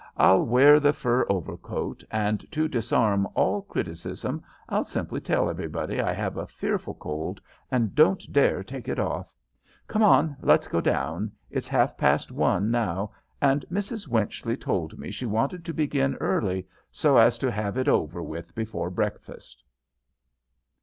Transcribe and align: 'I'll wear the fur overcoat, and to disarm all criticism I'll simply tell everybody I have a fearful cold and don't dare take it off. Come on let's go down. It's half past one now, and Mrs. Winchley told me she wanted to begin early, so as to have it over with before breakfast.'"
'I'll 0.17 0.43
wear 0.47 0.79
the 0.79 0.93
fur 0.93 1.27
overcoat, 1.29 2.03
and 2.09 2.51
to 2.51 2.67
disarm 2.67 3.27
all 3.35 3.61
criticism 3.61 4.41
I'll 4.67 4.83
simply 4.83 5.21
tell 5.21 5.47
everybody 5.47 6.01
I 6.01 6.11
have 6.11 6.37
a 6.37 6.47
fearful 6.47 6.95
cold 6.95 7.39
and 7.69 7.93
don't 7.93 8.33
dare 8.33 8.63
take 8.63 8.87
it 8.87 8.97
off. 8.97 9.35
Come 9.87 10.01
on 10.01 10.37
let's 10.41 10.67
go 10.67 10.81
down. 10.81 11.31
It's 11.51 11.67
half 11.67 11.99
past 11.99 12.31
one 12.31 12.71
now, 12.71 13.11
and 13.43 13.63
Mrs. 13.71 14.07
Winchley 14.07 14.57
told 14.57 14.97
me 14.97 15.11
she 15.11 15.27
wanted 15.27 15.63
to 15.65 15.71
begin 15.71 16.15
early, 16.15 16.67
so 16.91 17.17
as 17.17 17.37
to 17.37 17.51
have 17.51 17.77
it 17.77 17.87
over 17.87 18.23
with 18.23 18.55
before 18.55 18.89
breakfast.'" 18.89 19.63